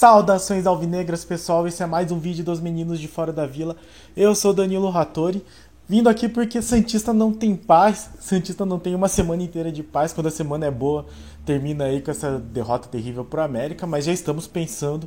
[0.00, 1.68] Saudações alvinegras, pessoal.
[1.68, 3.76] Esse é mais um vídeo dos meninos de fora da vila.
[4.16, 5.44] Eu sou Danilo Rattori,
[5.86, 8.08] vindo aqui porque Santista não tem paz.
[8.18, 10.14] Santista não tem uma semana inteira de paz.
[10.14, 11.04] Quando a semana é boa,
[11.44, 13.86] termina aí com essa derrota terrível para América.
[13.86, 15.06] Mas já estamos pensando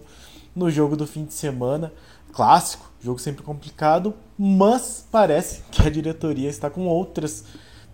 [0.55, 1.91] no jogo do fim de semana.
[2.31, 7.45] Clássico, jogo sempre complicado, mas parece que a diretoria está com outras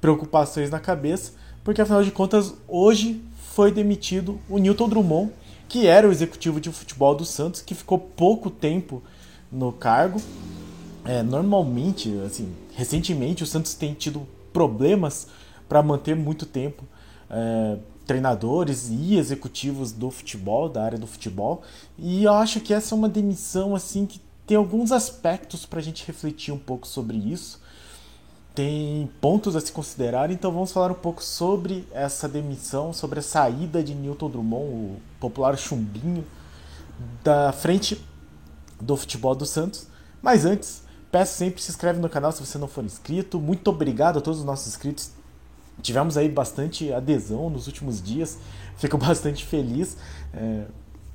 [0.02, 1.32] preocupações na cabeça,
[1.70, 3.22] porque afinal de contas, hoje
[3.54, 5.32] foi demitido o Newton Drummond
[5.68, 9.04] que era o executivo de futebol do Santos, que ficou pouco tempo
[9.52, 10.20] no cargo.
[11.06, 15.28] É, normalmente, assim, recentemente o Santos tem tido problemas
[15.68, 16.86] para manter muito tempo
[17.30, 21.62] é, treinadores e executivos do futebol, da área do futebol.
[22.00, 25.84] E eu acho que essa é uma demissão assim que tem alguns aspectos para a
[25.84, 27.60] gente refletir um pouco sobre isso
[28.60, 33.22] tem pontos a se considerar, então vamos falar um pouco sobre essa demissão, sobre a
[33.22, 36.26] saída de Newton Drummond, o popular chumbinho,
[37.24, 38.06] da frente
[38.82, 39.88] do futebol do Santos.
[40.22, 43.40] Mas antes, peço sempre se inscreve no canal se você não for inscrito.
[43.40, 45.12] Muito obrigado a todos os nossos inscritos.
[45.82, 48.40] Tivemos aí bastante adesão nos últimos dias,
[48.76, 49.96] fico bastante feliz.
[50.34, 50.66] É,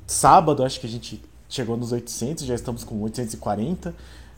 [0.06, 3.94] sábado acho que a gente chegou nos 800, já estamos com 840.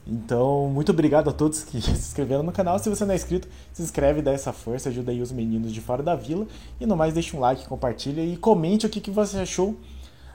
[0.06, 2.78] Então, muito obrigado a todos que se inscreveram no canal.
[2.78, 5.80] Se você não é inscrito, se inscreve, dá essa força, ajuda aí os meninos de
[5.80, 6.46] fora da vila.
[6.80, 9.76] E no mais, deixa um like, compartilha e comente o que, que você achou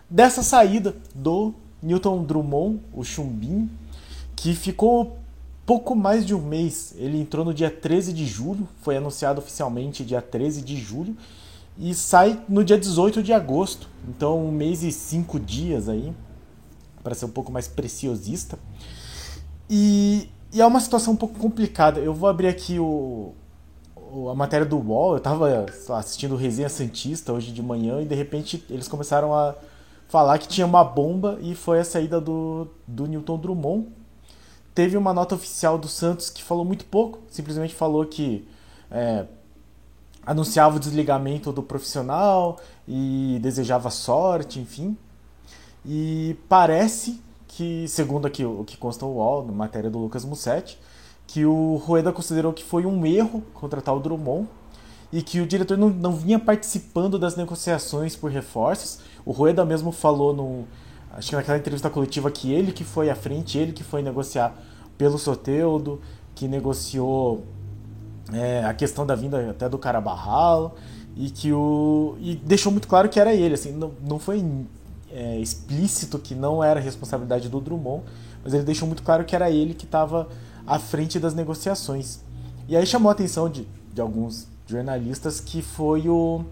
[0.09, 3.69] dessa saída do Newton Drummond, o Chumbim,
[4.36, 5.17] que ficou
[5.66, 6.94] pouco mais de um mês.
[6.97, 11.16] Ele entrou no dia 13 de julho, foi anunciado oficialmente dia 13 de julho,
[11.78, 13.88] e sai no dia 18 de agosto.
[14.08, 16.13] Então, um mês e cinco dias aí,
[17.02, 18.59] para ser um pouco mais preciosista.
[19.73, 22.02] E, e é uma situação um pouco complicada.
[22.02, 23.33] Eu vou abrir aqui o,
[24.30, 25.13] a matéria do UOL.
[25.13, 25.66] Eu estava
[25.97, 29.55] assistindo Resenha Santista hoje de manhã e de repente eles começaram a
[30.09, 33.88] falar que tinha uma bomba e foi a saída do, do Newton Drummond.
[34.75, 38.46] Teve uma nota oficial do Santos que falou muito pouco, simplesmente falou que
[38.90, 39.25] é,
[40.25, 44.97] anunciava o desligamento do profissional e desejava sorte, enfim.
[45.85, 47.22] E parece
[47.61, 50.79] que, segundo aqui o que consta o UOL, na matéria do Lucas Mussetti,
[51.27, 54.47] que o Rueda considerou que foi um erro contratar o Drummond
[55.13, 58.99] e que o diretor não, não vinha participando das negociações por reforços.
[59.23, 60.66] O Rueda mesmo falou no,
[61.13, 64.55] acho que naquela entrevista coletiva que ele que foi à frente, ele que foi negociar
[64.97, 66.01] pelo Soteudo,
[66.33, 67.43] que negociou
[68.33, 70.75] é, a questão da vinda até do Carabarral
[71.16, 74.43] e que o e deixou muito claro que era ele, assim, não, não foi
[75.13, 78.03] é, explícito que não era responsabilidade do Drummond,
[78.44, 80.29] mas ele deixou muito claro que era ele que estava
[80.66, 82.19] à frente das negociações.
[82.67, 86.45] E aí chamou a atenção de, de alguns jornalistas que foi o,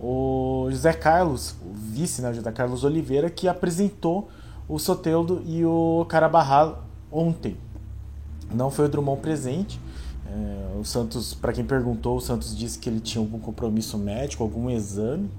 [0.00, 4.28] o José Carlos, o vice, né, José Carlos Oliveira, que apresentou
[4.68, 7.56] o Soteldo e o Carabarral ontem.
[8.52, 9.80] Não foi o Drummond presente.
[10.26, 14.42] É, o Santos, para quem perguntou, o Santos disse que ele tinha algum compromisso médico,
[14.42, 15.30] algum exame.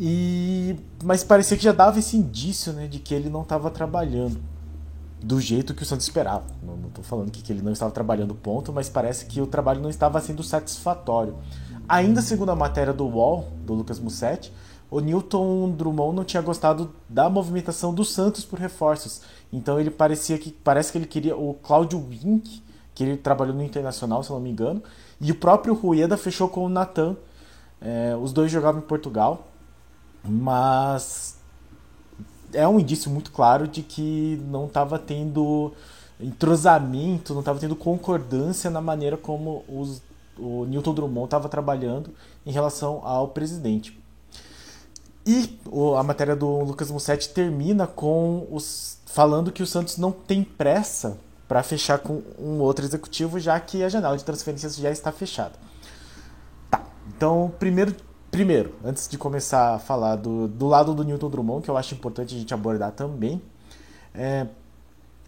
[0.00, 4.40] E mas parecia que já dava esse indício, né, de que ele não estava trabalhando
[5.22, 6.44] do jeito que o Santos esperava.
[6.62, 9.80] Não estou falando que, que ele não estava trabalhando ponto, mas parece que o trabalho
[9.80, 11.36] não estava sendo satisfatório.
[11.88, 14.52] Ainda segundo a matéria do UOL, do Lucas Mussetti,
[14.90, 19.22] o Newton Drummond não tinha gostado da movimentação do Santos por reforços.
[19.52, 22.62] Então ele parecia que parece que ele queria o Cláudio Wink,
[22.94, 24.82] que ele trabalhou no Internacional, se não me engano,
[25.20, 27.16] e o próprio Rueda fechou com o Natan.
[27.80, 29.46] É, os dois jogavam em Portugal.
[30.28, 31.38] Mas
[32.52, 35.72] é um indício muito claro de que não estava tendo
[36.20, 40.02] entrosamento, não estava tendo concordância na maneira como os,
[40.36, 42.10] o Newton Drummond estava trabalhando
[42.44, 43.98] em relação ao presidente.
[45.26, 45.58] E
[45.96, 51.18] a matéria do Lucas Mussetti termina com os falando que o Santos não tem pressa
[51.46, 55.54] para fechar com um outro executivo, já que a janela de transferências já está fechada.
[56.70, 56.82] Tá.
[57.08, 57.94] Então, primeiro
[58.30, 61.94] Primeiro, antes de começar a falar do, do lado do Newton Drummond, que eu acho
[61.94, 63.40] importante a gente abordar também,
[64.14, 64.46] é,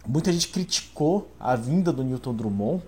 [0.07, 2.83] muita gente criticou a vinda do Newton Drummond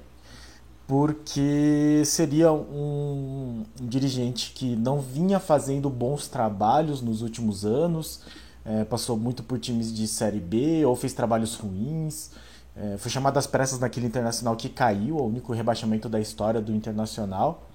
[0.87, 8.21] porque seria um, dirigente que não vinha fazendo bons trabalhos nos últimos anos,
[8.65, 12.31] é, passou muito por times de Série B ou fez trabalhos ruins,
[12.77, 16.75] é, foi chamado às pressas naquele Internacional que caiu, o único rebaixamento da história do
[16.75, 17.71] Internacional.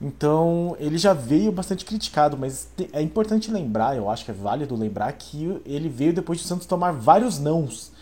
[0.00, 4.76] Então ele já veio bastante criticado, mas é importante lembrar, eu acho que é válido
[4.76, 7.92] lembrar que ele veio depois de o Santos tomar vários nãos.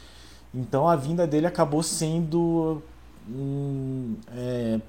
[0.52, 2.82] Então a vinda dele acabou sendo,
[3.28, 4.80] hum, é,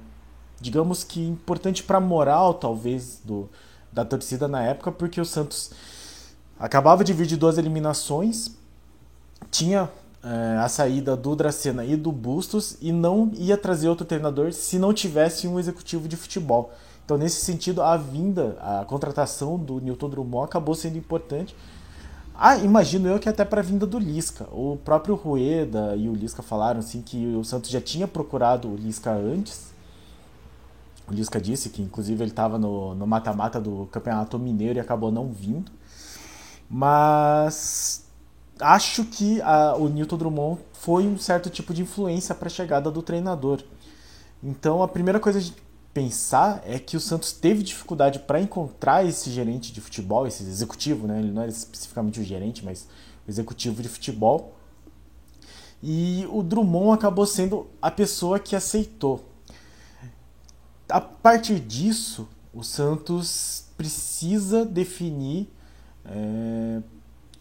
[0.59, 3.49] digamos que importante para a moral talvez do,
[3.93, 5.71] da torcida na época, porque o Santos
[6.59, 8.51] acabava de vir de duas eliminações,
[9.51, 9.89] tinha
[10.23, 14.79] é, a saída do Dracena e do Bustos e não ia trazer outro treinador se
[14.79, 16.73] não tivesse um executivo de futebol.
[17.05, 21.55] Então, nesse sentido, a vinda, a contratação do Newton Drummond acabou sendo importante.
[22.33, 24.45] Ah, imagino eu que até para a vinda do Lisca.
[24.51, 28.75] O próprio Rueda e o Lisca falaram assim que o Santos já tinha procurado o
[28.75, 29.71] Lisca antes.
[31.07, 35.31] O Lisca disse que, inclusive, ele estava no mata-mata do Campeonato Mineiro e acabou não
[35.31, 35.71] vindo.
[36.67, 38.03] Mas
[38.59, 42.89] acho que a, o Newton Drummond foi um certo tipo de influência para a chegada
[42.89, 43.61] do treinador.
[44.43, 45.39] Então, a primeira coisa
[45.95, 51.07] pensar é que o Santos teve dificuldade para encontrar esse gerente de futebol, esse executivo,
[51.07, 51.19] né?
[51.19, 52.85] Ele não era especificamente o gerente, mas
[53.25, 54.57] o executivo de futebol.
[55.81, 59.23] E o Drummond acabou sendo a pessoa que aceitou.
[60.89, 65.47] A partir disso, o Santos precisa definir
[66.03, 66.81] é,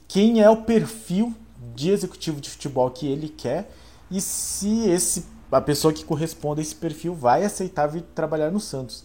[0.07, 1.35] quem é o perfil
[1.75, 3.69] de executivo de futebol que ele quer
[4.09, 8.61] e se esse a pessoa que corresponde a esse perfil vai aceitar vir trabalhar no
[8.61, 9.05] Santos.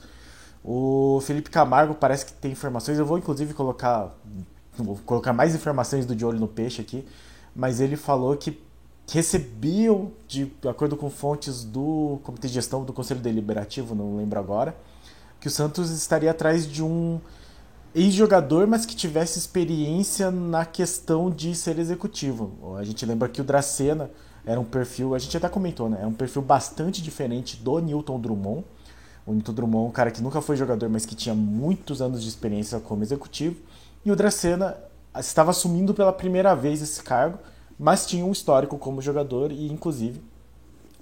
[0.64, 4.16] O Felipe Camargo parece que tem informações, eu vou inclusive colocar
[4.78, 7.06] vou colocar mais informações do De Olho no Peixe aqui,
[7.56, 8.62] mas ele falou que
[9.12, 14.76] recebeu, de acordo com fontes do Comitê de Gestão do Conselho Deliberativo, não lembro agora,
[15.40, 17.20] que o Santos estaria atrás de um
[17.94, 22.76] ex-jogador, mas que tivesse experiência na questão de ser executivo.
[22.78, 24.12] A gente lembra que o Dracena
[24.46, 26.00] era um perfil, a gente até comentou, né?
[26.02, 28.66] É um perfil bastante diferente do Newton Drummond.
[29.26, 32.30] O Newton Drummond, um cara que nunca foi jogador, mas que tinha muitos anos de
[32.30, 33.58] experiência como executivo.
[34.04, 34.78] E o Dracena
[35.18, 37.38] estava assumindo pela primeira vez esse cargo,
[37.78, 40.22] mas tinha um histórico como jogador e, inclusive,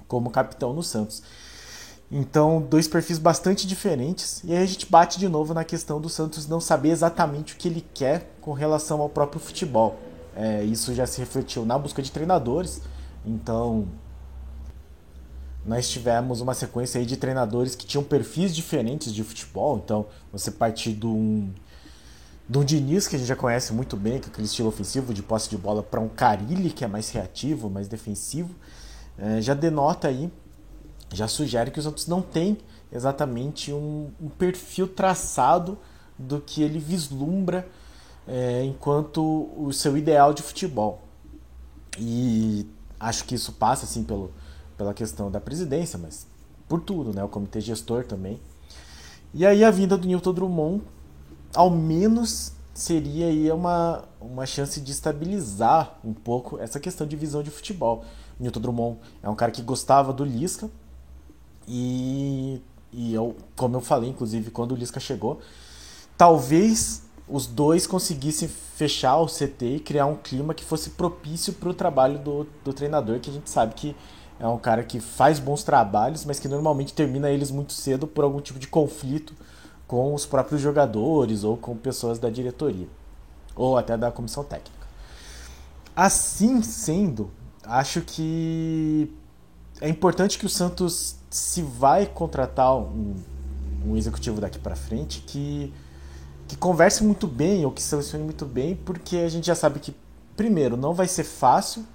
[0.08, 1.24] como capitão no Santos.
[2.12, 4.42] Então, dois perfis bastante diferentes.
[4.44, 7.58] E aí a gente bate de novo na questão do Santos não saber exatamente o
[7.58, 9.98] que ele quer com relação ao próprio futebol.
[10.36, 12.82] É, isso já se refletiu na busca de treinadores.
[13.28, 13.88] Então,
[15.66, 19.82] nós tivemos uma sequência aí de treinadores que tinham perfis diferentes de futebol.
[19.84, 21.54] Então, você partir de um,
[22.48, 25.22] de um Diniz, que a gente já conhece muito bem, com aquele estilo ofensivo de
[25.22, 28.56] posse de bola, para um Carilli, que é mais reativo, mais defensivo,
[29.18, 30.32] é, já denota aí
[31.14, 32.58] já sugere que o Santos não tem
[32.92, 35.78] exatamente um, um perfil traçado
[36.18, 37.68] do que ele vislumbra
[38.28, 41.02] é, enquanto o seu ideal de futebol.
[41.98, 42.68] E
[43.00, 44.32] acho que isso passa assim pelo,
[44.78, 46.28] pela questão da presidência, mas
[46.68, 47.24] por tudo, né?
[47.24, 48.40] O comitê gestor também.
[49.34, 50.84] E aí a vinda do Newton Drummond,
[51.54, 57.42] ao menos seria aí uma, uma chance de estabilizar um pouco essa questão de visão
[57.42, 58.06] de futebol.
[58.40, 60.70] Newton Drummond é um cara que gostava do Lisca,
[61.68, 62.62] e,
[62.94, 65.42] e eu, como eu falei, inclusive, quando o Lisca chegou,
[66.18, 71.70] talvez os dois conseguissem fechar o CT e criar um clima que fosse propício para
[71.70, 73.96] o trabalho do, do treinador, que a gente sabe que
[74.40, 78.24] é um cara que faz bons trabalhos, mas que normalmente termina eles muito cedo por
[78.24, 79.34] algum tipo de conflito
[79.88, 82.88] com os próprios jogadores ou com pessoas da diretoria,
[83.56, 84.88] ou até da comissão técnica.
[85.96, 87.32] Assim sendo,
[87.64, 89.12] acho que
[89.82, 93.16] é importante que o Santos se vai contratar um,
[93.86, 95.74] um executivo daqui para frente que,
[96.48, 99.96] que converse muito bem ou que selecione muito bem, porque a gente já sabe que,
[100.36, 101.86] primeiro, não vai ser fácil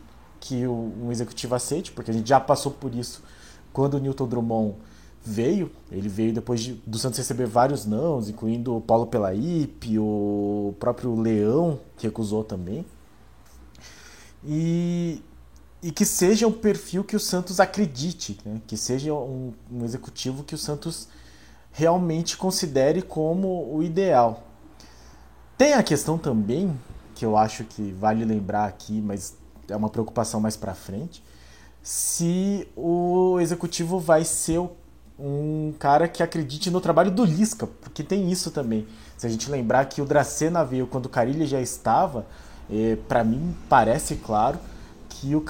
[0.41, 3.23] que um executivo aceite, porque a gente já passou por isso
[3.73, 4.75] quando o Newton Drummond
[5.25, 5.71] veio.
[5.91, 11.19] Ele veio depois de, do Santos receber vários nãos, incluindo o Paulo Pelaípe, o próprio
[11.19, 12.85] Leão, que recusou também.
[14.45, 15.23] E,
[15.83, 18.61] e que seja um perfil que o Santos acredite, né?
[18.67, 21.09] que seja um, um, executivo que o Santos
[21.73, 24.43] realmente considere como o ideal.
[25.57, 26.79] Tem a questão também,
[27.15, 29.37] que eu acho que vale lembrar aqui, mas
[29.69, 31.23] é uma preocupação mais para frente,
[31.83, 34.61] se o executivo vai ser
[35.19, 38.87] um cara que acredite no trabalho do Lisca, porque tem isso também.
[39.17, 42.27] Se a gente lembrar que o Dracena veio quando o Carilli já estava,
[42.71, 44.59] eh, para mim parece claro
[45.09, 45.45] que o,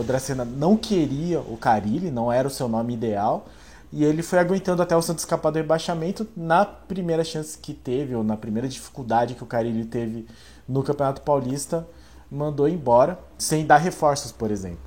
[0.00, 3.46] o Dracena não queria o Carilli, não era o seu nome ideal,
[3.94, 8.12] e ele foi aguentando até o Santos escapar do rebaixamento na primeira chance que teve,
[8.12, 10.26] ou na primeira dificuldade que o Carilli teve
[10.66, 11.86] no Campeonato Paulista,
[12.28, 14.82] mandou embora, sem dar reforços, por exemplo.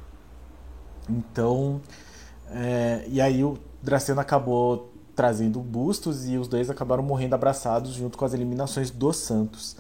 [1.10, 1.80] Então,
[2.52, 8.18] é, e aí o Dracena acabou trazendo bustos e os dois acabaram morrendo abraçados junto
[8.18, 9.78] com as eliminações do Santos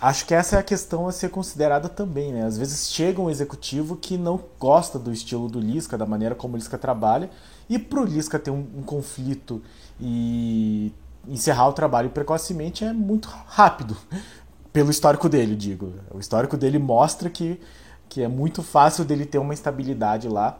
[0.00, 2.44] acho que essa é a questão a ser considerada também, né?
[2.44, 6.54] Às vezes chega um executivo que não gosta do estilo do Lisca, da maneira como
[6.54, 7.30] o Lisca trabalha,
[7.68, 9.62] e pro Lisca ter um, um conflito
[10.00, 10.92] e
[11.26, 13.96] encerrar o trabalho precocemente é muito rápido,
[14.72, 15.92] pelo histórico dele, digo.
[16.10, 17.60] O histórico dele mostra que,
[18.08, 20.58] que é muito fácil dele ter uma estabilidade lá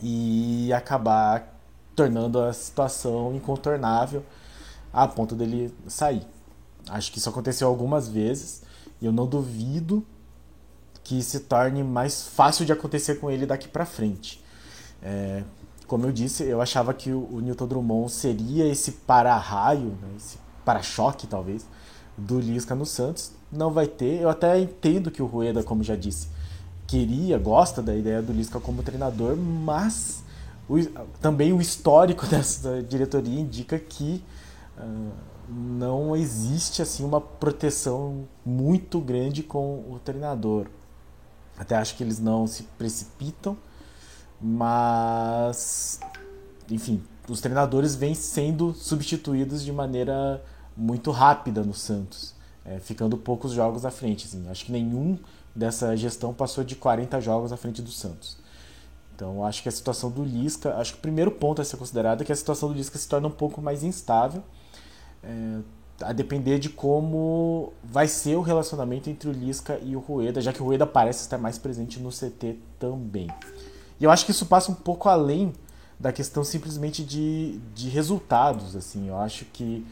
[0.00, 1.54] e acabar
[1.94, 4.22] tornando a situação incontornável
[4.92, 6.26] a ponto dele sair.
[6.88, 8.62] Acho que isso aconteceu algumas vezes
[9.00, 10.04] e eu não duvido
[11.02, 14.42] que se torne mais fácil de acontecer com ele daqui para frente.
[15.02, 15.42] É,
[15.86, 20.38] como eu disse, eu achava que o, o Newton Drummond seria esse para-raio, né, esse
[20.64, 21.64] para-choque talvez,
[22.16, 23.30] do Lisca no Santos.
[23.52, 24.20] Não vai ter.
[24.20, 26.28] Eu até entendo que o Rueda, como já disse,
[26.86, 30.24] queria, gosta da ideia do Lisca como treinador, mas
[30.68, 30.76] o,
[31.20, 34.22] também o histórico dessa diretoria indica que
[34.78, 35.12] uh,
[35.48, 40.66] não existe assim uma proteção muito grande com o treinador.
[41.58, 43.56] Até acho que eles não se precipitam,
[44.40, 46.00] mas
[46.70, 50.42] enfim, os treinadores vêm sendo substituídos de maneira
[50.76, 52.34] muito rápida no Santos,
[52.64, 54.26] é, ficando poucos jogos à frente.
[54.26, 54.48] Assim.
[54.48, 55.18] Acho que nenhum
[55.54, 58.36] dessa gestão passou de 40 jogos à frente do Santos.
[59.14, 62.20] Então acho que a situação do Lisca, acho que o primeiro ponto a ser considerado
[62.20, 64.42] é que a situação do Lisca se torna um pouco mais instável,
[65.26, 65.58] é,
[66.02, 70.52] a depender de como vai ser o relacionamento entre o Lisca e o Rueda, já
[70.52, 73.28] que o Rueda parece estar mais presente no CT também.
[73.98, 75.52] E eu acho que isso passa um pouco além
[75.98, 79.84] da questão simplesmente de, de resultados, assim, eu acho que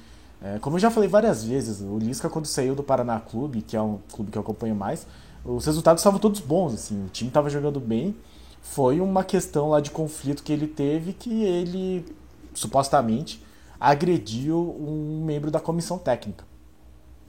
[0.42, 3.74] é, como eu já falei várias vezes, o Lisca quando saiu do Paraná Clube, que
[3.74, 5.06] é um clube que eu acompanho mais,
[5.42, 8.14] os resultados estavam todos bons, assim, o time estava jogando bem.
[8.60, 12.04] Foi uma questão lá de conflito que ele teve que ele
[12.54, 13.42] supostamente
[13.84, 16.44] agrediu um membro da comissão técnica.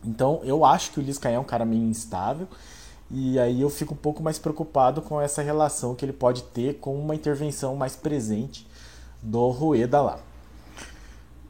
[0.03, 2.47] Então eu acho que o Lisca é um cara meio instável
[3.11, 6.75] e aí eu fico um pouco mais preocupado com essa relação que ele pode ter
[6.75, 8.67] com uma intervenção mais presente
[9.21, 10.19] do Rueda lá.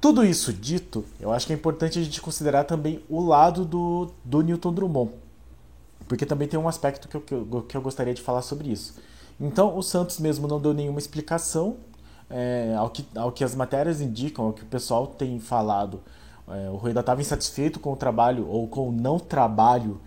[0.02, 4.12] Tudo isso dito, eu acho que é importante a gente considerar também o lado do,
[4.24, 5.12] do Newton Drummond,
[6.08, 8.72] porque também tem um aspecto que eu, que eu, que eu gostaria de falar sobre
[8.72, 8.96] isso.
[9.40, 11.78] Então, o Santos mesmo não deu nenhuma explicação,
[12.30, 16.02] é, ao, que, ao que as matérias indicam, ao que o pessoal tem falado.
[16.48, 20.00] É, o Rueda estava insatisfeito com o trabalho ou com o não trabalho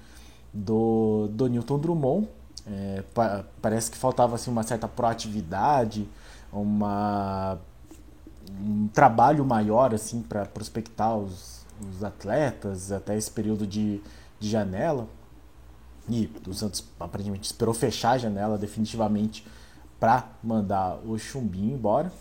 [0.52, 2.28] do, do Newton Drummond.
[2.66, 6.08] É, pa, parece que faltava assim, uma certa proatividade,
[6.52, 7.58] uma
[8.50, 14.00] um trabalho maior assim para prospectar os, os, atletas até esse período de,
[14.40, 15.06] de janela.
[16.08, 19.46] E o Santos aparentemente esperou fechar a janela definitivamente
[19.98, 22.12] para mandar o Chumbinho embora.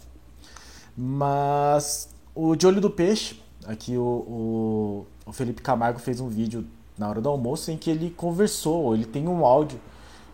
[0.96, 6.66] Mas o de olho do peixe, aqui o, o, o Felipe Camargo fez um vídeo
[6.98, 9.80] na hora do almoço em que ele conversou, ele tem um áudio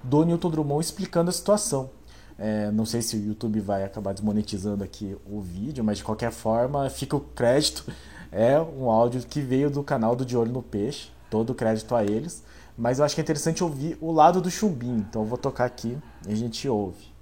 [0.01, 1.89] do Newton Drummond explicando a situação.
[2.37, 6.31] É, não sei se o YouTube vai acabar desmonetizando aqui o vídeo, mas de qualquer
[6.31, 7.85] forma, fica o crédito.
[8.31, 11.95] É um áudio que veio do canal do De Olho no Peixe, todo o crédito
[11.95, 12.43] a eles.
[12.77, 15.65] Mas eu acho que é interessante ouvir o lado do chumbinho, então eu vou tocar
[15.65, 15.97] aqui
[16.27, 17.12] e a gente ouve.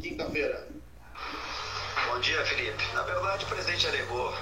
[0.00, 0.68] Quinta-feira.
[2.08, 2.84] Bom dia, Felipe.
[2.94, 4.34] Na verdade, o presidente alegou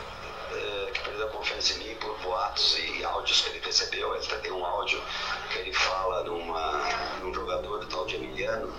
[0.53, 4.15] é, que perdeu a confiança em mim por boatos e áudios que ele recebeu.
[4.15, 5.01] Ele tem um áudio
[5.51, 6.89] que ele fala numa,
[7.21, 8.73] num jogador tal de Emiliano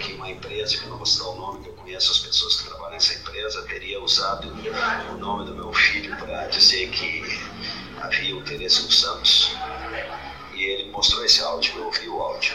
[0.00, 2.68] que uma empresa, que não vou citar o nome, que eu conheço as pessoas que
[2.68, 4.48] trabalham nessa empresa, teria usado
[5.10, 7.22] o nome do meu filho para dizer que
[8.00, 9.56] havia interesse no Santos.
[10.54, 12.54] E ele mostrou esse áudio, eu ouvi o áudio.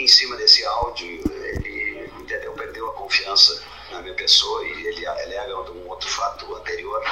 [0.00, 5.72] Em cima desse áudio, ele entendeu, perdeu a confiança na minha pessoa e ele alega
[5.72, 7.04] um outro fato anterior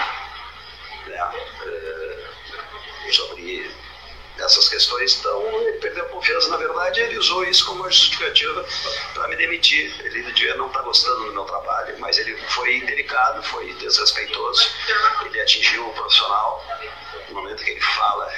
[1.07, 1.31] né,
[1.67, 3.71] eh, sobre
[4.39, 5.19] essas questões.
[5.19, 6.49] Então, ele perdeu a confiança.
[6.49, 8.65] Na verdade, ele usou isso como justificativa
[9.13, 9.95] para me demitir.
[10.03, 14.71] Ele devia não estar tá gostando do meu trabalho, mas ele foi delicado, foi desrespeitoso.
[15.27, 16.65] Ele atingiu o profissional.
[17.41, 18.29] Momento que ele fala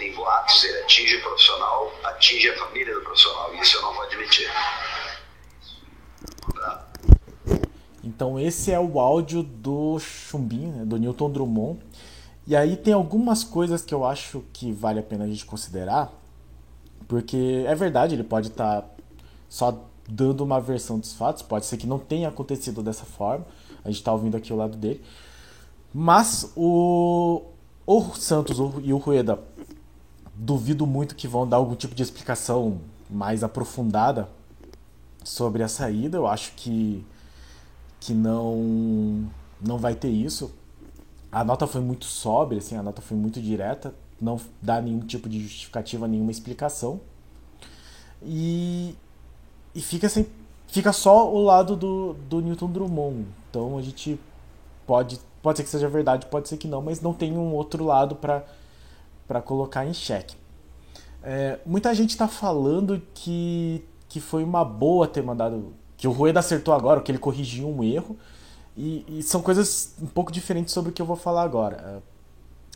[0.00, 3.54] em boatos, ele atinge o profissional, atinge a família do profissional.
[3.54, 4.48] Isso eu não vou admitir.
[8.04, 11.80] Então esse é o áudio do Chumbinho, né, do Newton Drummond.
[12.46, 16.12] E aí tem algumas coisas que eu acho que vale a pena a gente considerar,
[17.08, 18.88] porque é verdade, ele pode estar tá
[19.48, 23.44] só dando uma versão dos fatos, pode ser que não tenha acontecido dessa forma,
[23.84, 25.04] a gente está ouvindo aqui o lado dele,
[25.92, 27.42] mas o,
[27.86, 29.38] o Santos e o Rueda
[30.34, 34.28] duvido muito que vão dar algum tipo de explicação mais aprofundada
[35.24, 37.04] sobre a saída, eu acho que,
[38.00, 40.52] que não, não vai ter isso,
[41.30, 45.28] a nota foi muito sóbria, assim, a nota foi muito direta, não dá nenhum tipo
[45.28, 47.00] de justificativa, nenhuma explicação.
[48.22, 48.94] E,
[49.74, 50.26] e fica, sem,
[50.66, 53.26] fica só o lado do, do Newton Drummond.
[53.50, 54.18] Então a gente
[54.86, 57.84] pode, pode ser que seja verdade, pode ser que não, mas não tem um outro
[57.84, 60.36] lado para colocar em xeque.
[61.22, 65.74] É, muita gente está falando que, que foi uma boa ter mandado.
[65.96, 68.16] Que o Rueda acertou agora, que ele corrigiu um erro.
[68.76, 71.76] E, e, são coisas um pouco diferentes sobre o que eu vou falar agora.
[71.76, 72.02] É,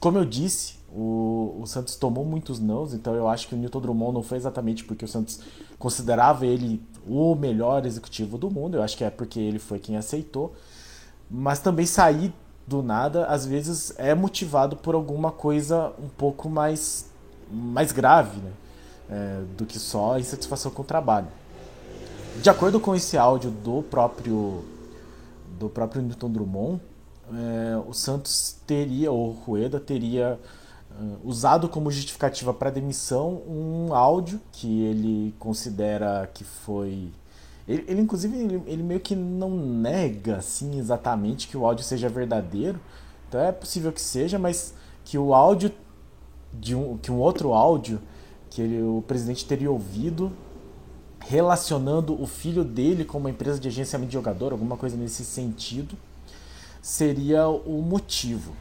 [0.00, 3.80] como eu disse, o, o Santos tomou muitos nãos, então eu acho que o Newton
[3.80, 5.40] Drummond não foi exatamente porque o Santos
[5.78, 9.96] considerava ele o melhor executivo do mundo, eu acho que é porque ele foi quem
[9.96, 10.54] aceitou.
[11.30, 12.32] Mas também sair
[12.66, 17.06] do nada, às vezes, é motivado por alguma coisa um pouco mais,
[17.50, 18.50] mais grave né?
[19.08, 21.26] É, do que só insatisfação com o trabalho.
[22.40, 24.64] De acordo com esse áudio do próprio
[25.58, 26.80] do próprio Newton Drummond,
[27.32, 30.38] é, o Santos teria, ou Rueda teria
[30.90, 37.10] uh, usado como justificativa para demissão um áudio que ele considera que foi.
[37.70, 42.08] Ele, ele inclusive, ele, ele, meio que não nega assim exatamente que o áudio seja
[42.08, 42.80] verdadeiro.
[43.28, 44.74] Então é possível que seja, mas
[45.04, 45.70] que o áudio
[46.52, 48.00] de um, que um outro áudio
[48.50, 50.32] que ele, o presidente teria ouvido
[51.20, 55.96] relacionando o filho dele com uma empresa de agenciamento de jogador, alguma coisa nesse sentido,
[56.82, 58.52] seria o motivo.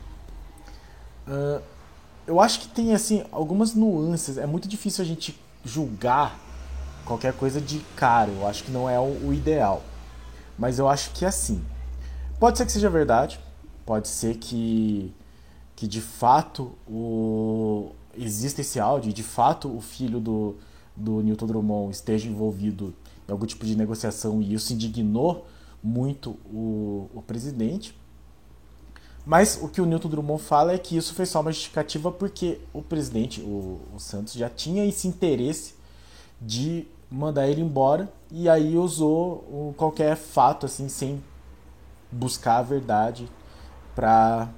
[1.27, 1.63] Uh,
[2.27, 4.37] eu acho que tem assim algumas nuances.
[4.37, 6.39] É muito difícil a gente julgar
[7.09, 8.29] qualquer coisa de cara.
[8.29, 9.81] Eu acho que não é o, o ideal.
[10.57, 11.63] Mas eu acho que é assim.
[12.39, 13.39] Pode ser que seja verdade.
[13.85, 15.11] Pode ser que,
[15.75, 20.55] que de fato o, exista esse áudio e de fato o filho do,
[20.95, 22.93] do Newton Drummond esteja envolvido
[23.27, 25.47] em algum tipo de negociação e isso indignou
[25.83, 27.97] muito o, o presidente.
[29.25, 32.59] Mas o que o Newton Drummond fala é que isso foi só uma justificativa porque
[32.71, 35.73] o presidente, o, o Santos, já tinha esse interesse
[36.41, 41.23] de mandar ele embora e aí usou qualquer fato assim sem
[42.11, 43.29] buscar a verdade
[43.95, 44.49] para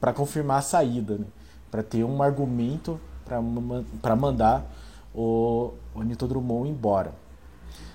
[0.00, 1.26] para confirmar a saída, né?
[1.70, 3.00] para ter um argumento
[4.00, 4.64] para mandar
[5.14, 7.12] o, o Newton Drummond embora.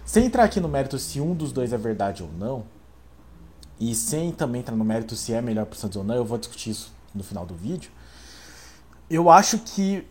[0.06, 2.66] Sem entrar aqui no mérito se um dos dois é verdade ou não,
[3.80, 6.26] e sem também entrar no mérito se é melhor para o Santos ou não, eu
[6.26, 7.90] vou discutir isso no final do vídeo.
[9.10, 10.06] Eu acho que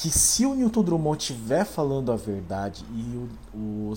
[0.00, 3.94] que se o Newton Drummond estiver falando a verdade e o, o,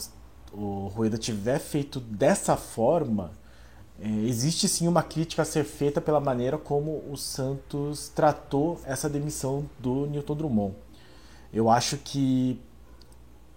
[0.51, 3.29] o Rueda tiver feito dessa forma,
[4.01, 9.07] é, existe sim uma crítica a ser feita pela maneira como o Santos tratou essa
[9.07, 10.75] demissão do Newton Drummond.
[11.53, 12.59] Eu acho que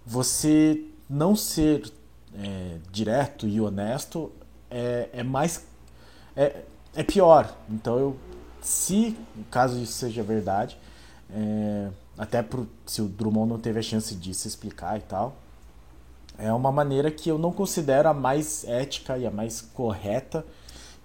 [0.05, 1.91] você não ser
[2.35, 4.31] é, direto e honesto
[4.71, 5.65] é, é mais.
[6.37, 6.61] É,
[6.95, 7.57] é pior.
[7.71, 8.17] Então, eu,
[8.61, 9.17] se
[9.51, 10.79] caso isso seja verdade,
[11.31, 15.37] é, até pro, se o Drummond não teve a chance de se explicar e tal,
[16.39, 20.45] é uma maneira que eu não considero a mais ética e a mais correta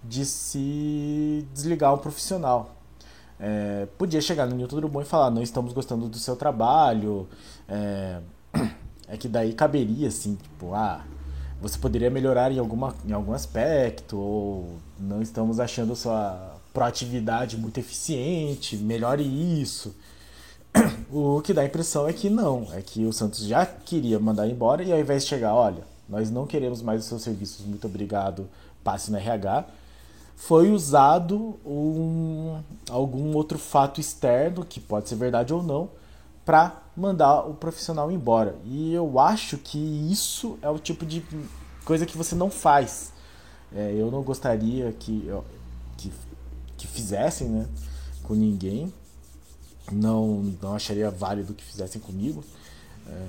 [0.03, 2.75] de se desligar um profissional.
[3.39, 7.27] É, podia chegar no Newton Drummond e falar: não estamos gostando do seu trabalho.
[7.67, 8.19] É,
[9.07, 11.05] é que daí caberia assim, tipo, ah,
[11.61, 17.79] você poderia melhorar em, alguma, em algum aspecto, ou não estamos achando sua proatividade muito
[17.79, 19.23] eficiente, melhore
[19.61, 19.95] isso.
[21.11, 24.47] O que dá a impressão é que não, é que o Santos já queria mandar
[24.47, 27.87] embora e ao invés de chegar, olha, nós não queremos mais os seus serviços, muito
[27.87, 28.47] obrigado,
[28.83, 29.65] passe no RH,
[30.35, 35.89] foi usado um, algum outro fato externo, que pode ser verdade ou não,
[36.45, 38.55] para mandar o profissional embora.
[38.65, 41.23] E eu acho que isso é o tipo de
[41.83, 43.11] coisa que você não faz.
[43.75, 45.29] É, eu não gostaria que,
[45.97, 46.11] que,
[46.77, 47.67] que fizessem né,
[48.23, 48.93] com ninguém.
[49.91, 52.43] Não, não acharia válido que fizessem comigo.
[53.07, 53.25] É,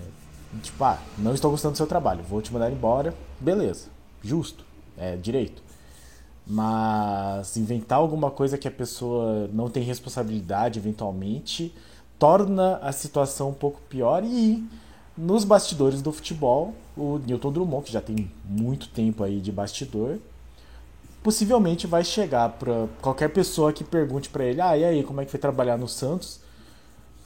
[0.63, 3.15] tipo, ah, não estou gostando do seu trabalho, vou te mandar embora.
[3.41, 3.89] Beleza,
[4.23, 4.65] justo,
[4.97, 5.63] é direito.
[6.47, 11.73] Mas inventar alguma coisa que a pessoa não tem responsabilidade eventualmente
[12.19, 14.63] torna a situação um pouco pior e
[15.17, 20.19] nos bastidores do futebol, o Newton Drummond, que já tem muito tempo aí de bastidor,
[21.23, 25.25] possivelmente vai chegar para qualquer pessoa que pergunte para ele: "Ah, e aí, como é
[25.25, 26.41] que foi trabalhar no Santos?"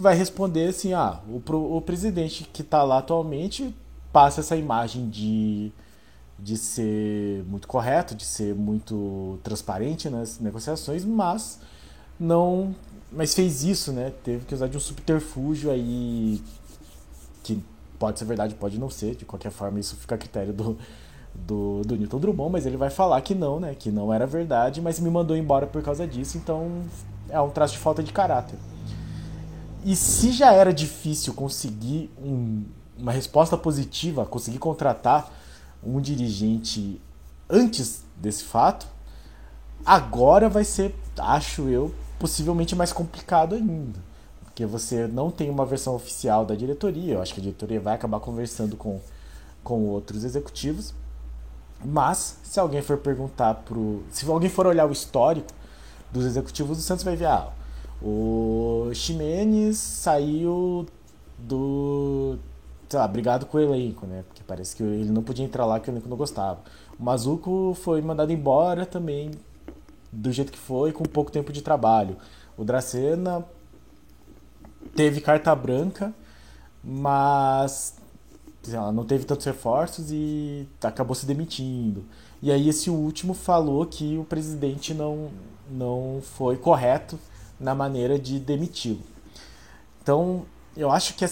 [0.04, 3.74] Vai responder assim: "Ah, o, o presidente que está lá atualmente
[4.12, 5.72] passa essa imagem de
[6.38, 11.58] de ser muito correto, de ser muito transparente nas negociações, mas
[12.20, 12.74] não
[13.10, 14.12] mas fez isso, né?
[14.22, 16.42] Teve que usar de um subterfúgio aí
[17.42, 17.64] que
[17.98, 19.14] pode ser verdade, pode não ser.
[19.14, 20.76] De qualquer forma, isso fica a critério do,
[21.34, 23.74] do, do Newton Drummond, mas ele vai falar que não, né?
[23.74, 26.82] Que não era verdade, mas me mandou embora por causa disso, então
[27.30, 28.58] é um traço de falta de caráter.
[29.84, 32.64] E se já era difícil conseguir um,
[32.98, 35.30] uma resposta positiva, conseguir contratar
[35.84, 37.00] um dirigente
[37.50, 38.86] antes desse fato,
[39.84, 44.00] Agora vai ser, acho eu, possivelmente mais complicado ainda.
[44.42, 47.14] Porque você não tem uma versão oficial da diretoria.
[47.14, 48.98] Eu acho que a diretoria vai acabar conversando com,
[49.62, 50.94] com outros executivos.
[51.84, 54.02] Mas, se alguém for perguntar pro.
[54.10, 55.48] Se alguém for olhar o histórico
[56.10, 57.52] dos executivos do Santos, vai ver, ah,
[58.04, 60.84] o Ximenes saiu
[61.38, 62.36] do.
[62.86, 64.22] sei lá, brigado com o elenco, né?
[64.26, 66.60] Porque parece que ele não podia entrar lá que o elenco não gostava.
[66.98, 69.30] O Mazuco foi mandado embora também
[70.12, 72.18] do jeito que foi, com pouco tempo de trabalho.
[72.58, 73.42] O Dracena
[74.94, 76.14] teve carta branca,
[76.84, 77.96] mas
[78.70, 82.04] ela não teve tantos reforços e acabou se demitindo.
[82.42, 85.30] E aí esse último falou que o presidente não,
[85.70, 87.18] não foi correto
[87.58, 89.02] na maneira de demiti-lo.
[90.02, 90.44] Então,
[90.76, 91.24] eu acho que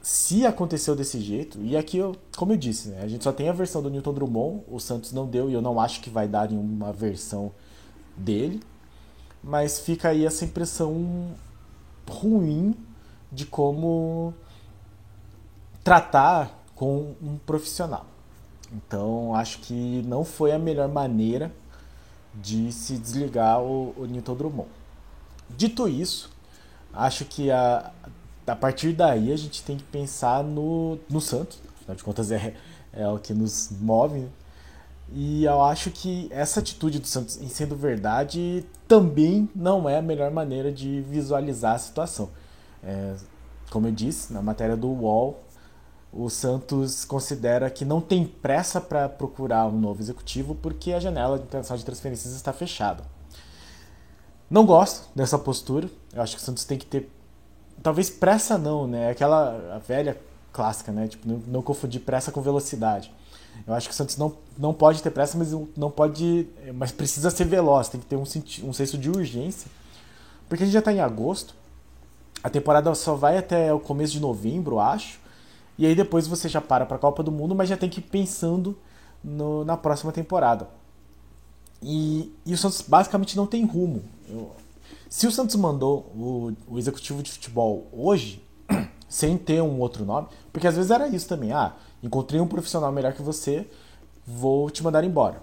[0.00, 3.48] se aconteceu desse jeito, e aqui, eu, como eu disse, né, a gente só tem
[3.48, 6.26] a versão do Newton Drummond, o Santos não deu e eu não acho que vai
[6.26, 7.52] dar nenhuma versão
[8.16, 8.62] dele,
[9.42, 11.34] mas fica aí essa impressão
[12.08, 12.74] ruim
[13.30, 14.32] de como
[15.84, 18.06] tratar com um profissional.
[18.72, 21.52] Então, acho que não foi a melhor maneira
[22.34, 24.68] de se desligar o, o Newton Drummond.
[25.56, 26.30] Dito isso,
[26.92, 27.90] acho que a,
[28.46, 32.54] a partir daí a gente tem que pensar no, no Santos, afinal de contas é,
[32.92, 34.20] é o que nos move.
[34.20, 34.28] Né?
[35.12, 40.02] E eu acho que essa atitude do Santos, em sendo verdade, também não é a
[40.02, 42.30] melhor maneira de visualizar a situação.
[42.82, 43.14] É,
[43.70, 45.42] como eu disse, na matéria do UOL,
[46.12, 51.38] o Santos considera que não tem pressa para procurar um novo executivo porque a janela
[51.38, 53.04] de internacional de transferências está fechada.
[54.50, 55.88] Não gosto dessa postura.
[56.12, 57.10] Eu acho que o Santos tem que ter.
[57.82, 59.10] Talvez pressa não, né?
[59.10, 60.18] Aquela velha
[60.52, 61.08] clássica, né?
[61.08, 63.12] Tipo, não, não confundir pressa com velocidade.
[63.66, 66.48] Eu acho que o Santos não, não pode ter pressa, mas não pode.
[66.74, 69.70] Mas precisa ser veloz, tem que ter um, um senso de urgência.
[70.48, 71.54] Porque a gente já está em agosto.
[72.42, 75.18] A temporada só vai até o começo de novembro, acho.
[75.76, 78.00] E aí depois você já para para a Copa do Mundo, mas já tem que
[78.00, 78.76] ir pensando
[79.22, 80.68] no, na próxima temporada.
[81.82, 84.02] E, e, o Santos basicamente não tem rumo.
[84.28, 84.52] Eu,
[85.08, 88.42] se o Santos mandou o, o, executivo de futebol hoje,
[89.08, 91.52] sem ter um outro nome, porque às vezes era isso também.
[91.52, 93.66] Ah, encontrei um profissional melhor que você,
[94.26, 95.42] vou te mandar embora.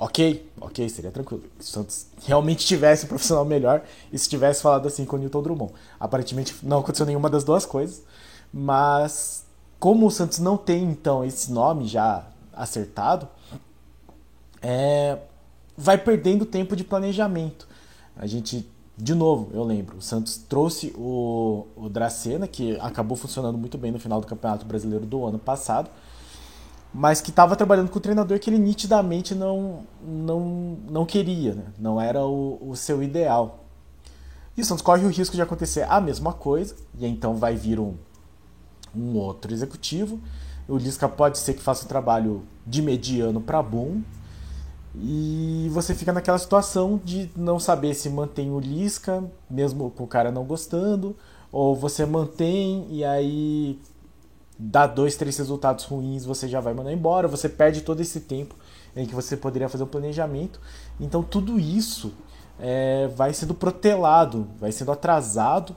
[0.00, 1.42] Ok, ok, seria tranquilo.
[1.58, 5.18] Se o Santos realmente tivesse um profissional melhor e se tivesse falado assim com o
[5.18, 5.72] Newton Drummond.
[5.98, 8.02] Aparentemente não aconteceu nenhuma das duas coisas,
[8.52, 9.44] mas
[9.80, 13.28] como o Santos não tem então esse nome já acertado,
[14.62, 15.18] é,
[15.78, 17.68] vai perdendo tempo de planejamento.
[18.16, 23.56] A gente, de novo, eu lembro, o Santos trouxe o, o Dracena, que acabou funcionando
[23.56, 25.88] muito bem no final do Campeonato Brasileiro do ano passado,
[26.92, 31.66] mas que estava trabalhando com um treinador que ele nitidamente não, não, não queria, né?
[31.78, 33.64] não era o, o seu ideal.
[34.56, 37.78] E o Santos corre o risco de acontecer a mesma coisa, e então vai vir
[37.78, 37.94] um,
[38.96, 40.18] um outro executivo.
[40.66, 44.02] O Lisca pode ser que faça um trabalho de mediano para bom.
[44.94, 50.08] E você fica naquela situação de não saber se mantém o Lisca, mesmo com o
[50.08, 51.16] cara não gostando,
[51.52, 53.78] ou você mantém e aí
[54.58, 58.54] dá dois, três resultados ruins, você já vai mandar embora, você perde todo esse tempo
[58.96, 60.60] em que você poderia fazer um planejamento.
[60.98, 62.12] Então tudo isso
[62.58, 65.76] é, vai sendo protelado, vai sendo atrasado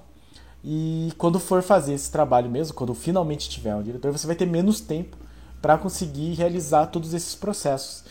[0.63, 4.45] e quando for fazer esse trabalho mesmo, quando finalmente tiver um diretor, você vai ter
[4.45, 5.17] menos tempo
[5.62, 8.04] para conseguir realizar todos esses processos.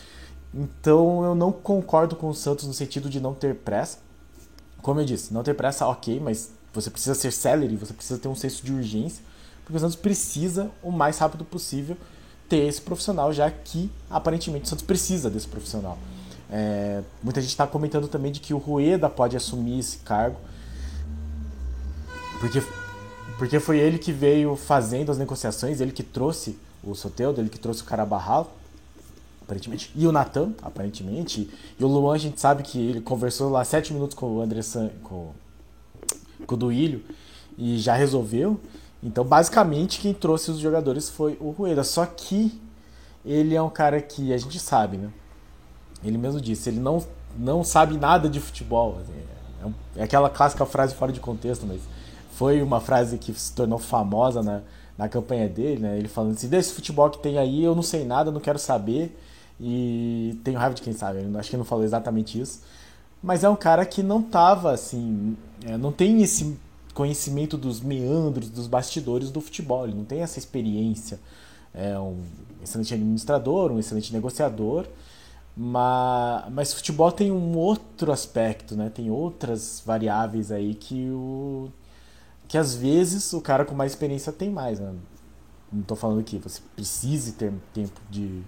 [0.53, 3.99] Então eu não concordo com o Santos no sentido de não ter pressa.
[4.83, 8.29] Como eu disse, não ter pressa, ok, mas você precisa ser celery, você precisa ter
[8.29, 9.23] um senso de urgência,
[9.65, 11.97] porque o Santos precisa, o mais rápido possível,
[12.49, 15.99] ter esse profissional, já que aparentemente o Santos precisa desse profissional.
[16.51, 20.37] É, muita gente está comentando também de que o Rueda pode assumir esse cargo.
[22.41, 22.63] Porque,
[23.39, 27.59] porque foi ele que veio fazendo as negociações, ele que trouxe o Soteldo, ele que
[27.59, 28.57] trouxe o Carabarral,
[29.51, 33.65] aparentemente, e o Natan, aparentemente, e o Luan a gente sabe que ele conversou lá
[33.65, 35.33] sete minutos com o André San, com,
[36.47, 37.03] com o Duílio
[37.59, 38.61] e já resolveu.
[39.03, 41.83] Então, basicamente, quem trouxe os jogadores foi o Rueda.
[41.83, 42.61] Só que
[43.25, 45.11] ele é um cara que a gente sabe, né?
[46.05, 47.05] Ele mesmo disse, ele não,
[47.37, 48.99] não sabe nada de futebol.
[49.01, 49.13] Assim,
[49.97, 51.81] é, é aquela clássica frase fora de contexto, mas
[52.33, 54.61] foi uma frase que se tornou famosa na,
[54.97, 55.99] na campanha dele, né?
[55.99, 59.17] Ele falando assim, desse futebol que tem aí, eu não sei nada, não quero saber
[59.61, 61.18] e tenho raiva de quem sabe.
[61.38, 62.62] Acho que não falou exatamente isso.
[63.23, 66.59] Mas é um cara que não tava assim, é, não tem esse
[66.94, 71.20] conhecimento dos meandros, dos bastidores do futebol, ele não tem essa experiência.
[71.75, 72.23] É um
[72.62, 74.87] excelente administrador, um excelente negociador,
[75.57, 78.90] Mas, mas futebol tem um outro aspecto, né?
[78.90, 81.70] Tem outras variáveis aí que o
[82.49, 84.92] que às vezes o cara com mais experiência tem mais, né?
[85.73, 88.42] Não estou falando que você precise ter tempo de,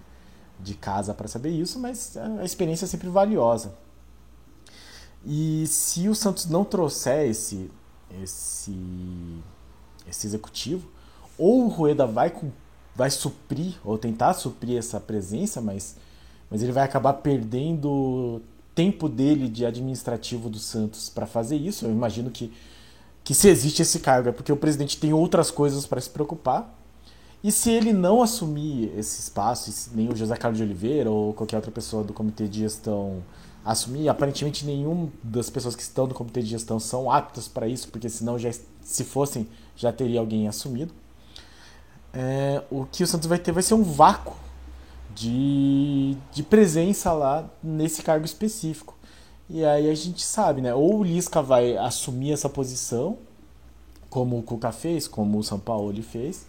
[0.63, 3.73] de casa para saber isso, mas a experiência é sempre valiosa.
[5.25, 7.69] E se o Santos não trouxer esse
[8.21, 8.75] esse
[10.07, 10.89] esse executivo,
[11.37, 12.33] ou o Rueda vai
[12.95, 15.95] vai suprir ou tentar suprir essa presença, mas
[16.49, 18.41] mas ele vai acabar perdendo
[18.75, 21.85] tempo dele de administrativo do Santos para fazer isso.
[21.85, 22.51] Eu imagino que
[23.23, 26.82] que se existe esse cargo é porque o presidente tem outras coisas para se preocupar.
[27.43, 31.57] E se ele não assumir esse espaço, nem o José Carlos de Oliveira ou qualquer
[31.57, 33.21] outra pessoa do comitê de gestão
[33.65, 37.89] assumir, aparentemente nenhuma das pessoas que estão no comitê de gestão são aptas para isso,
[37.89, 38.49] porque senão já
[38.81, 40.93] se fossem já teria alguém assumido.
[42.13, 44.35] É, o que o Santos vai ter vai ser um vácuo
[45.15, 48.95] de, de presença lá nesse cargo específico.
[49.49, 50.73] E aí a gente sabe, né?
[50.73, 53.17] Ou o Lisca vai assumir essa posição,
[54.09, 56.45] como o Cuca fez, como o São Paulo fez,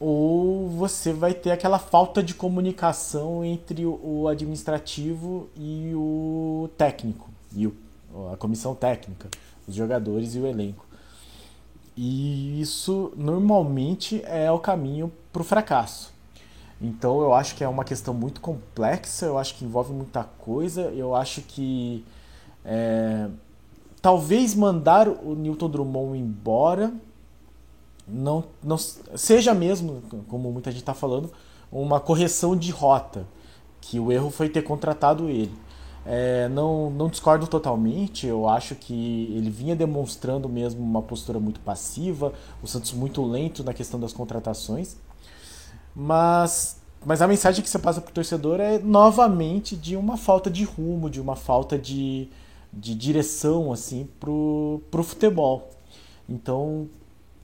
[0.00, 7.70] ou você vai ter aquela falta de comunicação entre o administrativo e o técnico, e
[8.32, 9.28] a comissão técnica,
[9.68, 10.86] os jogadores e o elenco.
[11.94, 16.10] E isso normalmente é o caminho para o fracasso.
[16.80, 20.84] Então eu acho que é uma questão muito complexa, eu acho que envolve muita coisa,
[20.94, 22.02] eu acho que
[22.64, 23.28] é,
[24.00, 26.90] talvez mandar o Newton Drummond embora
[28.12, 31.30] não, não seja mesmo, como muita gente está falando,
[31.70, 33.26] uma correção de rota,
[33.80, 35.52] que o erro foi ter contratado ele.
[36.04, 41.60] É, não, não discordo totalmente, eu acho que ele vinha demonstrando mesmo uma postura muito
[41.60, 44.96] passiva, o Santos muito lento na questão das contratações.
[45.94, 50.50] Mas, mas a mensagem que você passa para o torcedor é novamente de uma falta
[50.50, 52.28] de rumo, de uma falta de,
[52.72, 55.68] de direção assim pro, pro futebol.
[56.28, 56.88] Então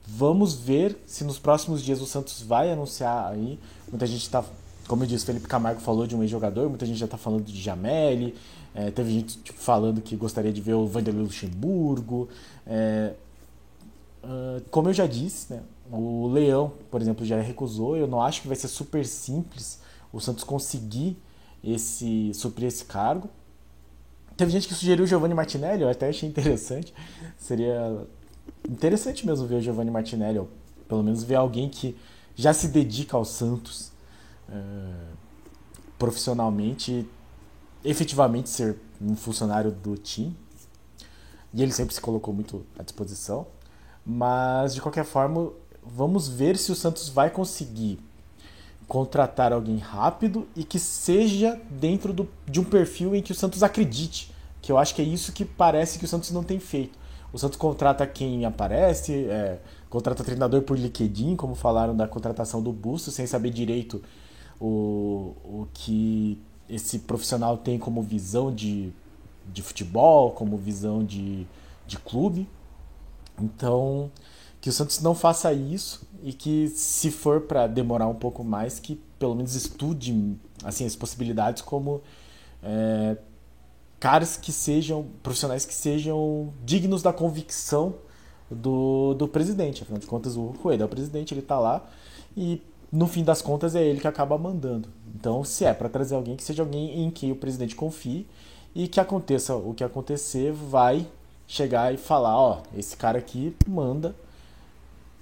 [0.07, 3.59] vamos ver se nos próximos dias o Santos vai anunciar aí.
[3.89, 4.43] Muita gente está,
[4.87, 7.61] como eu disse, Felipe Camargo falou de um ex-jogador, muita gente já está falando de
[7.61, 8.33] Jameli,
[8.73, 12.29] é, teve gente tipo, falando que gostaria de ver o Vanderlei Luxemburgo.
[12.65, 13.13] É,
[14.23, 17.97] uh, como eu já disse, né, o Leão, por exemplo, já recusou.
[17.97, 19.79] Eu não acho que vai ser super simples
[20.13, 21.17] o Santos conseguir
[21.63, 23.29] esse suprir esse cargo.
[24.37, 26.93] Teve gente que sugeriu o Giovanni Martinelli, eu até achei interessante.
[27.37, 28.05] Seria
[28.67, 30.49] interessante mesmo ver o Giovanni Martinelli, ou
[30.87, 31.97] pelo menos ver alguém que
[32.35, 33.91] já se dedica ao Santos
[34.49, 34.53] é,
[35.97, 37.07] profissionalmente,
[37.83, 40.35] efetivamente ser um funcionário do time.
[41.53, 43.47] E ele sempre se colocou muito à disposição.
[44.05, 45.51] Mas, de qualquer forma,
[45.83, 47.99] vamos ver se o Santos vai conseguir
[48.87, 53.63] contratar alguém rápido e que seja dentro do, de um perfil em que o Santos
[53.63, 54.31] acredite.
[54.61, 56.97] Que eu acho que é isso que parece que o Santos não tem feito.
[57.31, 59.59] O Santos contrata quem aparece, é,
[59.89, 64.01] contrata treinador por LinkedIn, como falaram da contratação do Busto, sem saber direito
[64.59, 68.91] o, o que esse profissional tem como visão de,
[69.51, 71.45] de futebol, como visão de,
[71.85, 72.47] de clube.
[73.39, 74.09] Então,
[74.59, 78.79] que o Santos não faça isso e que se for para demorar um pouco mais
[78.79, 82.01] que pelo menos estude assim as possibilidades como
[82.63, 83.17] é,
[83.99, 87.95] caras que sejam profissionais que sejam dignos da convicção
[88.49, 91.85] do, do presidente afinal de contas o Rueda é o presidente ele está lá
[92.35, 96.15] e no fim das contas é ele que acaba mandando então se é para trazer
[96.15, 98.25] alguém que seja alguém em quem o presidente confie
[98.75, 101.07] e que aconteça o que acontecer vai
[101.47, 104.15] chegar e falar ó esse cara aqui manda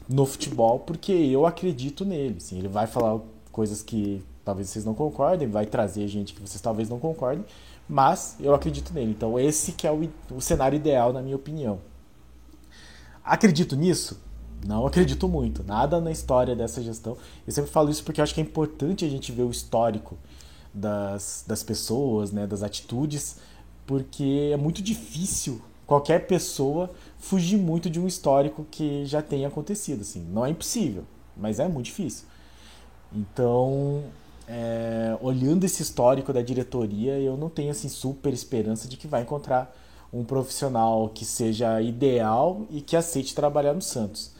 [0.07, 2.37] no futebol porque eu acredito nele.
[2.37, 3.19] Assim, ele vai falar
[3.51, 7.43] coisas que talvez vocês não concordem, vai trazer gente que vocês talvez não concordem,
[7.87, 9.11] mas eu acredito nele.
[9.11, 11.79] Então esse que é o, o cenário ideal na minha opinião.
[13.23, 14.21] Acredito nisso?
[14.65, 15.63] Não acredito muito.
[15.63, 17.17] Nada na história dessa gestão.
[17.45, 20.17] Eu sempre falo isso porque eu acho que é importante a gente ver o histórico
[20.73, 23.37] das, das pessoas, né, das atitudes,
[23.85, 30.01] porque é muito difícil qualquer pessoa fugir muito de um histórico que já tenha acontecido.
[30.01, 30.25] Assim.
[30.31, 31.03] Não é impossível,
[31.37, 32.25] mas é muito difícil.
[33.13, 34.03] Então,
[34.47, 39.21] é, olhando esse histórico da diretoria, eu não tenho assim super esperança de que vai
[39.21, 39.75] encontrar
[40.13, 44.33] um profissional que seja ideal e que aceite trabalhar no Santos.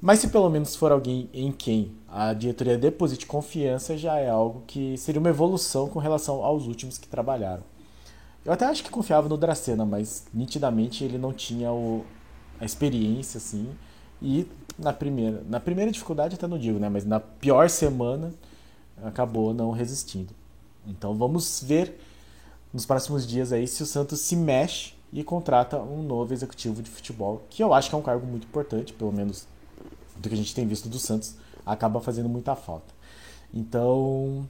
[0.00, 4.62] Mas se pelo menos for alguém em quem a diretoria deposite confiança, já é algo
[4.66, 7.62] que seria uma evolução com relação aos últimos que trabalharam.
[8.44, 12.04] Eu até acho que confiava no Dracena, mas nitidamente ele não tinha o,
[12.60, 13.68] a experiência, assim.
[14.20, 14.46] E
[14.78, 16.88] na primeira, na primeira dificuldade até não digo, né?
[16.88, 18.32] Mas na pior semana
[19.02, 20.34] acabou não resistindo.
[20.86, 21.98] Então vamos ver
[22.72, 26.90] nos próximos dias aí se o Santos se mexe e contrata um novo executivo de
[26.90, 29.46] futebol, que eu acho que é um cargo muito importante, pelo menos
[30.16, 32.92] do que a gente tem visto do Santos, acaba fazendo muita falta.
[33.52, 34.48] Então,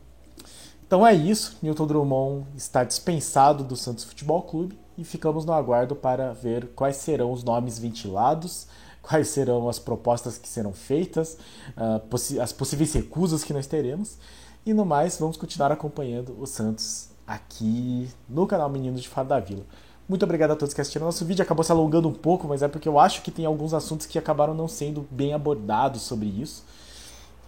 [0.87, 1.59] então é isso.
[1.63, 6.97] Newton Drummond está dispensado do Santos Futebol Clube e ficamos no aguardo para ver quais
[6.97, 8.67] serão os nomes ventilados,
[9.07, 11.37] quais serão as propostas que serão feitas,
[11.77, 14.17] uh, as possíveis recusas que nós teremos.
[14.65, 19.39] E no mais, vamos continuar acompanhando o Santos aqui no canal Meninos de Fado da
[19.39, 19.65] Vila.
[20.09, 21.07] Muito obrigado a todos que assistiram.
[21.07, 23.75] Nosso vídeo acabou se alongando um pouco, mas é porque eu acho que tem alguns
[23.75, 26.65] assuntos que acabaram não sendo bem abordados sobre isso.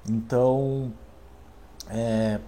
[0.08, 0.92] Então,
[1.88, 2.38] é,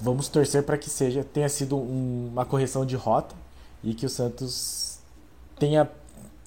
[0.00, 3.34] vamos torcer para que seja tenha sido um, uma correção de rota
[3.82, 4.98] e que o Santos
[5.58, 5.88] tenha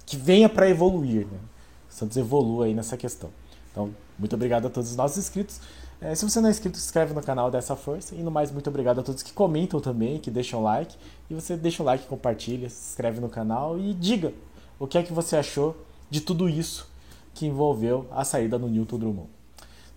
[0.06, 1.40] que venha para evoluir, né?
[1.92, 3.30] Santos evolua aí nessa questão.
[3.72, 5.62] Então, muito obrigado a todos os nossos inscritos.
[6.00, 8.16] É, se você não é inscrito, se inscreve no canal dessa força.
[8.16, 10.96] E no mais, muito obrigado a todos que comentam também, que deixam like.
[11.30, 14.34] E você deixa o like, compartilha, se inscreve no canal e diga
[14.80, 15.78] o que é que você achou
[16.10, 16.90] de tudo isso
[17.34, 19.30] que envolveu a saída do Newton Drummond.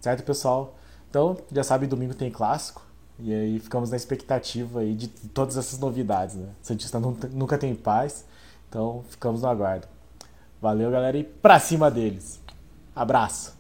[0.01, 0.77] Certo, pessoal?
[1.09, 2.83] Então, já sabe, domingo tem clássico.
[3.19, 6.51] E aí ficamos na expectativa aí de todas essas novidades, né?
[6.63, 8.25] O Santista nunca tem paz.
[8.69, 9.94] Então, ficamos no aguardo.
[10.61, 12.41] Valeu, galera, e pra cima deles.
[12.95, 13.55] Abraço!